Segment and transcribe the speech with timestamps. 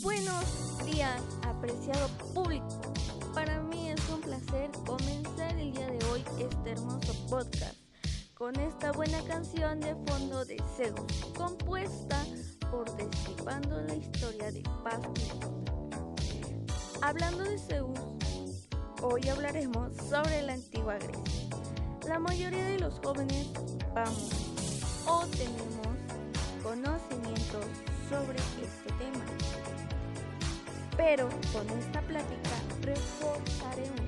[0.00, 2.80] Buenos días, apreciado público.
[3.34, 7.74] Para mí es un placer comenzar el día de hoy este hermoso podcast
[8.34, 11.00] con esta buena canción de fondo de Zeus,
[11.36, 12.24] compuesta
[12.70, 15.00] por Destripando la historia de Paz.
[17.02, 17.98] Hablando de Zeus,
[19.02, 21.48] hoy hablaremos sobre la antigua Grecia.
[22.06, 23.48] La mayoría de los jóvenes
[23.92, 24.30] vamos
[25.06, 25.88] o tenemos
[26.62, 27.66] conocimientos
[28.08, 29.24] sobre este tema.
[30.98, 32.50] Pero con esta plática
[32.82, 34.00] reforzaremos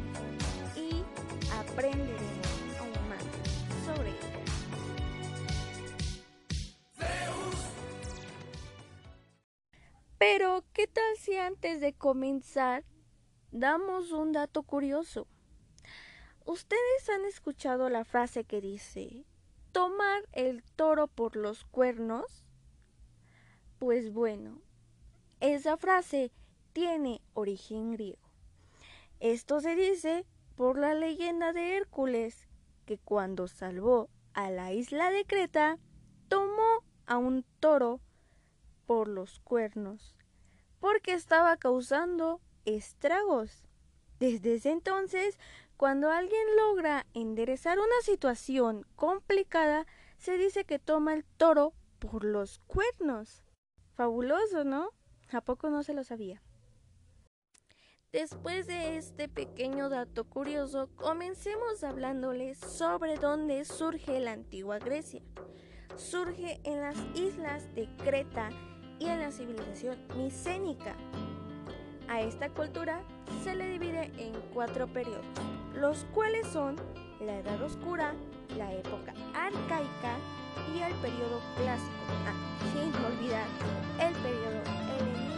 [0.77, 1.05] y
[1.55, 3.23] aprenderemos aún más
[3.87, 4.45] sobre ella.
[10.19, 12.85] Pero, ¿qué tal si antes de comenzar
[13.53, 15.29] damos un dato curioso?
[16.45, 19.25] Ustedes han escuchado la frase que dice,
[19.71, 22.45] tomar el toro por los cuernos?
[23.79, 24.61] Pues bueno,
[25.39, 26.33] esa frase
[26.73, 28.31] tiene origen griego.
[29.21, 30.25] Esto se dice
[30.57, 32.49] por la leyenda de Hércules,
[32.87, 35.79] que cuando salvó a la isla de Creta,
[36.29, 38.01] tomó a un toro
[38.87, 40.17] por los cuernos,
[40.81, 43.65] porque estaba causando estragos.
[44.19, 45.39] Desde ese entonces,
[45.77, 49.87] cuando alguien logra enderezar una situación complicada,
[50.19, 53.45] se dice que toma el toro por los cuernos.
[53.95, 54.91] Fabuloso, ¿no?
[55.33, 56.43] ¿A poco no se lo sabía?
[58.13, 65.23] Después de este pequeño dato curioso, comencemos hablándoles sobre dónde surge la antigua Grecia.
[65.95, 68.51] Surge en las islas de Creta
[68.99, 70.97] y en la civilización micénica.
[72.09, 73.05] A esta cultura
[73.45, 75.25] se le divide en cuatro periodos,
[75.77, 76.75] los cuales son
[77.21, 78.15] la Edad Oscura,
[78.59, 80.19] la época arcaica
[80.75, 81.95] y el periodo clásico.
[82.27, 82.35] Ah,
[82.73, 83.47] sin olvidar
[84.01, 84.63] el periodo
[84.99, 85.31] helenístico.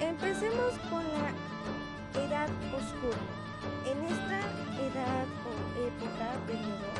[0.00, 1.15] Empecemos con la
[2.46, 3.26] Edad Oscura.
[3.90, 4.38] En esta
[4.78, 5.50] edad o
[5.82, 6.94] época, periodo,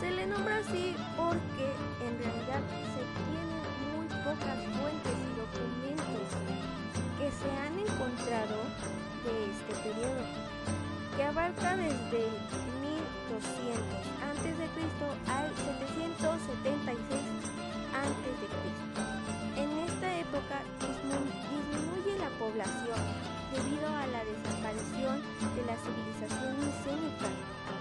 [0.00, 1.66] se le nombra así porque
[2.04, 2.60] en realidad
[2.92, 3.48] se tienen
[3.96, 6.28] muy pocas fuentes y documentos
[7.16, 8.58] que se han encontrado
[9.24, 10.24] de este periodo,
[11.16, 12.28] que abarca desde
[12.84, 13.80] 1200
[14.28, 14.52] a.C.
[15.32, 17.00] al 776
[17.96, 18.28] a.C.
[19.56, 25.20] En esta época disminuye la población debido a la desaparición
[25.54, 27.28] de la civilización micénica,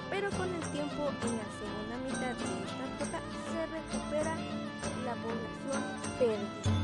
[0.10, 4.36] pero con el tiempo en la segunda mitad de esta época se recupera
[5.08, 5.82] la población
[6.20, 6.82] perdida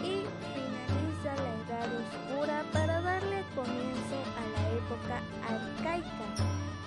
[0.00, 0.24] y
[0.56, 6.28] finaliza la Edad Oscura para darle comienzo a la época arcaica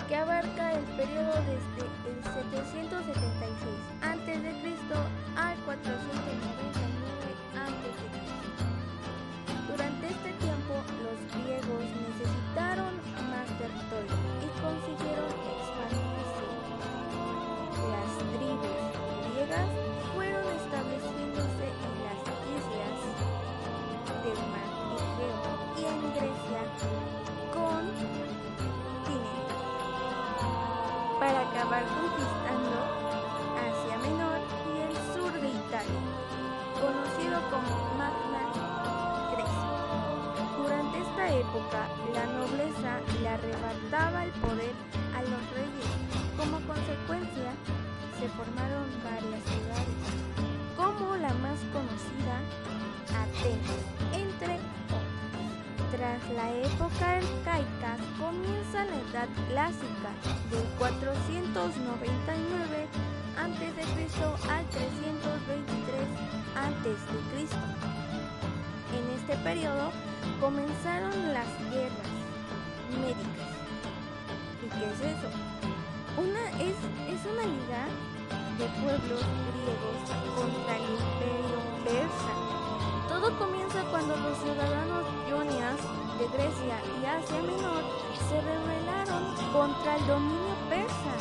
[0.08, 3.21] que abarca el periodo desde el 776
[41.42, 44.76] la nobleza le arrebataba el poder
[45.18, 45.90] a los reyes.
[46.38, 47.52] Como consecuencia,
[48.20, 49.98] se formaron varias ciudades,
[50.78, 52.38] como la más conocida,
[53.10, 53.82] Atenas,
[54.14, 55.02] entre otras.
[55.92, 60.14] Tras la época arcaica comienza la Edad Clásica,
[60.52, 62.86] del 499
[63.36, 63.90] a.C.
[64.48, 66.06] al 323
[66.56, 67.50] a.C.
[68.94, 69.90] En este periodo
[70.42, 72.12] comenzaron las guerras
[72.98, 73.54] médicas.
[74.58, 75.30] ¿Y qué es eso?
[76.18, 76.74] Una es,
[77.14, 77.86] es una liga
[78.58, 80.02] de pueblos griegos
[80.34, 82.34] contra el imperio persa.
[83.08, 85.78] Todo comienza cuando los ciudadanos jonias
[86.18, 87.84] de Grecia y Asia Menor
[88.28, 91.16] se rebelaron contra el dominio persa.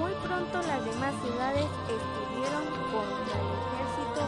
[0.00, 4.22] Muy pronto las demás ciudades estuvieron contra el ejército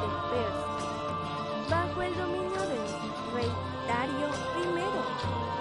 [0.00, 0.70] de Persia
[1.70, 2.99] bajo el dominio del
[3.34, 3.50] rey
[3.86, 4.70] Dario I.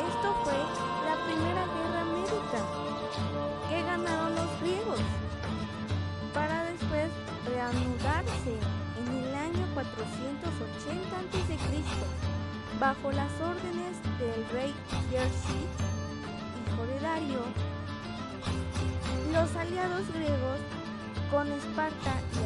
[0.10, 0.54] Esto fue
[1.06, 2.62] la primera guerra médica
[3.70, 5.00] que ganaron los griegos
[6.34, 7.10] para después
[7.46, 8.54] reanudarse
[9.00, 11.58] en el año 480 a.C.
[12.80, 14.74] bajo las órdenes del rey
[15.12, 15.68] Jersey,
[16.66, 17.42] hijo de Dario.
[19.34, 20.60] Los aliados griegos
[21.32, 22.44] con Esparta y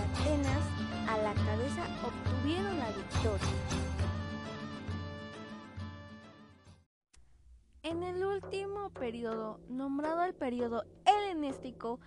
[7.93, 11.99] En el último periodo, nombrado el periodo helenístico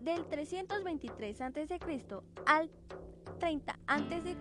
[0.00, 1.78] del 323 a.C.
[2.46, 2.70] al
[3.40, 4.36] 30 a.C.,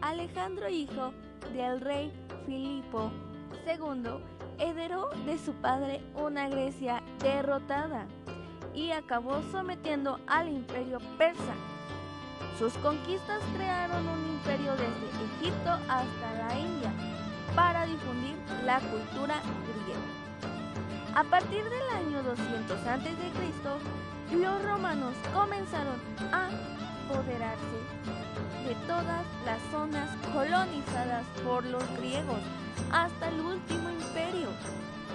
[0.00, 1.12] Alejandro, hijo
[1.52, 2.12] del rey
[2.46, 3.12] Filipo
[3.64, 4.10] II,
[4.58, 8.08] heredó de su padre una Grecia derrotada
[8.74, 11.54] y acabó sometiendo al imperio persa.
[12.58, 16.77] Sus conquistas crearon un imperio desde Egipto hasta la India
[17.88, 20.18] difundir la cultura griega.
[21.14, 25.96] A partir del año 200 a.C., los romanos comenzaron
[26.32, 26.48] a
[27.06, 27.78] apoderarse
[28.66, 32.40] de todas las zonas colonizadas por los griegos
[32.92, 34.48] hasta el último imperio,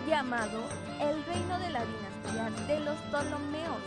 [0.08, 0.64] llamado
[1.00, 3.82] el Reino de la Dinastía de los Ptolomeos,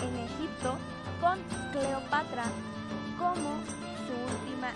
[0.00, 0.78] en Egipto,
[1.20, 1.38] con
[1.72, 2.44] Cleopatra
[3.18, 3.60] como
[4.06, 4.72] su última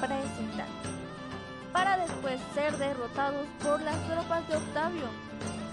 [0.00, 0.88] representante,
[1.72, 5.06] para después ser derrotados por las tropas de Octavio,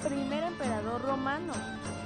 [0.03, 1.53] primer emperador romano,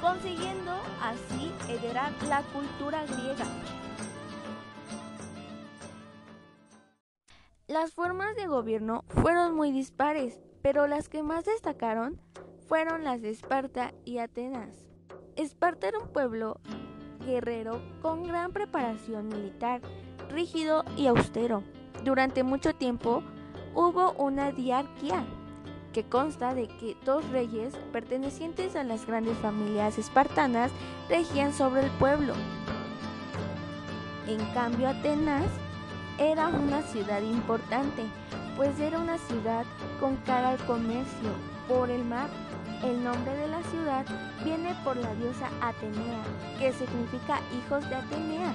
[0.02, 3.46] consiguiendo así heredar la cultura griega.
[7.68, 12.20] Las formas de gobierno fueron muy dispares, pero las que más destacaron
[12.68, 14.76] fueron las de Esparta y Atenas.
[15.36, 16.60] Esparta era un pueblo
[17.26, 19.82] guerrero con gran preparación militar,
[20.30, 21.64] rígido y austero.
[22.04, 23.24] Durante mucho tiempo
[23.76, 25.24] hubo una diarquía
[25.94, 30.72] que consta de que dos reyes pertenecientes a las grandes familias espartanas
[31.08, 32.34] regían sobre el pueblo.
[34.28, 35.46] En cambio, Atenas
[36.18, 38.04] era una ciudad importante,
[38.56, 39.66] pues era una ciudad
[40.00, 41.30] con cara al comercio
[41.68, 42.30] por el mar.
[42.84, 44.06] El nombre de la ciudad
[44.44, 46.24] viene por la diosa Atenea,
[46.60, 48.54] que significa hijos de Atenea.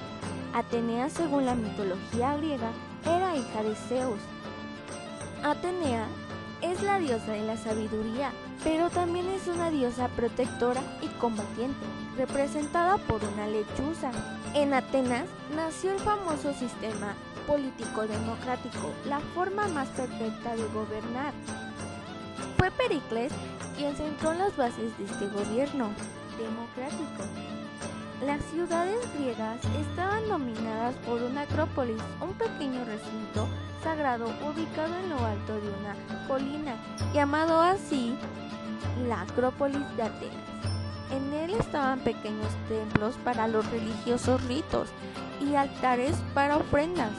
[0.53, 2.71] Atenea, según la mitología griega,
[3.05, 4.19] era hija de Zeus.
[5.43, 6.05] Atenea
[6.61, 8.31] es la diosa de la sabiduría,
[8.61, 11.85] pero también es una diosa protectora y combatiente,
[12.17, 14.11] representada por una lechuza.
[14.53, 15.25] En Atenas
[15.55, 17.15] nació el famoso sistema
[17.47, 21.33] político democrático, la forma más perfecta de gobernar.
[22.57, 23.31] Fue Pericles
[23.77, 25.89] quien sentó las bases de este gobierno
[26.37, 27.23] democrático.
[28.25, 33.47] Las ciudades griegas estaban dominadas por una acrópolis, un pequeño recinto
[33.81, 36.75] sagrado ubicado en lo alto de una colina,
[37.13, 38.13] llamado así
[39.07, 40.49] la Acrópolis de Atenas.
[41.11, 44.89] En él estaban pequeños templos para los religiosos ritos
[45.39, 47.13] y altares para ofrendas.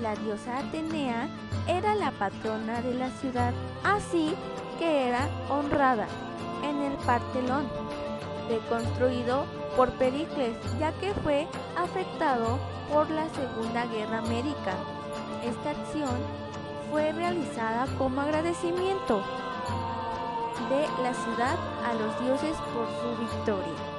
[0.00, 1.28] La diosa Atenea
[1.66, 3.52] era la patrona de la ciudad,
[3.82, 4.32] así
[4.78, 6.06] que era honrada
[6.62, 7.66] en el Partelón,
[8.48, 9.44] reconstruido
[9.76, 11.46] por Pericles, ya que fue
[11.76, 12.58] afectado
[12.92, 14.74] por la Segunda Guerra Médica.
[15.44, 16.16] Esta acción
[16.90, 19.22] fue realizada como agradecimiento
[20.68, 23.98] de la ciudad a los dioses por su victoria.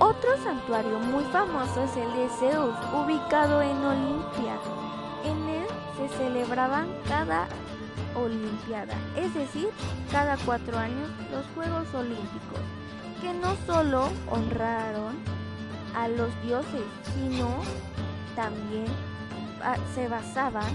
[0.00, 4.58] Otro santuario muy famoso es el de Zeus, ubicado en Olimpia.
[5.24, 5.66] En él
[5.96, 7.48] se celebraban cada
[8.14, 9.68] Olimpiada, es decir,
[10.10, 12.60] cada cuatro años los Juegos Olímpicos,
[13.20, 15.16] que no solo honraron
[15.94, 16.84] a los dioses,
[17.14, 17.48] sino
[18.36, 18.86] también
[19.62, 20.72] ah, se basaban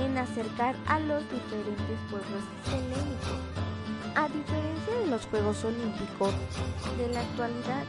[0.00, 3.38] en acercar a los diferentes pueblos helénicos.
[4.14, 6.34] A diferencia de los Juegos Olímpicos
[6.98, 7.84] de la actualidad,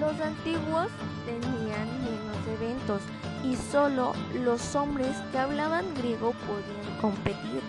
[0.00, 0.88] los antiguos
[1.26, 3.02] tenían menos eventos
[3.44, 7.60] y solo los hombres que hablaban griego podían competir.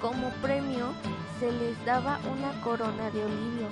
[0.00, 0.92] Como premio
[1.38, 3.68] se les daba una corona de olivio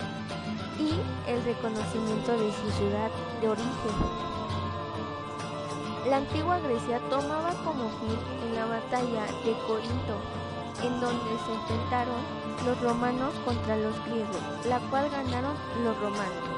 [0.80, 3.10] y el reconocimiento de su ciudad
[3.40, 3.96] de origen.
[6.08, 10.16] La antigua Grecia tomaba como fin en la batalla de Corinto,
[10.82, 12.16] en donde se enfrentaron
[12.64, 16.50] los romanos contra los griegos, la cual ganaron los romanos.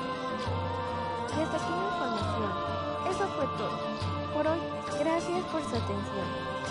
[1.26, 2.52] Hasta aquí la información.
[3.11, 3.79] Eso fue todo.
[4.33, 4.61] Por hoy,
[5.00, 6.62] gracias por su atención.